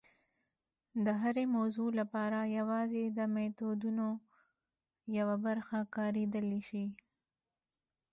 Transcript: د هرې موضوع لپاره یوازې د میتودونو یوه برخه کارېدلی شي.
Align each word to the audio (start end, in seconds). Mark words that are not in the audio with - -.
د 1.05 1.07
هرې 1.21 1.45
موضوع 1.57 1.89
لپاره 1.99 2.39
یوازې 2.57 3.03
د 3.17 3.19
میتودونو 3.35 4.07
یوه 5.17 5.35
برخه 5.45 5.79
کارېدلی 5.95 6.61
شي. 6.69 6.85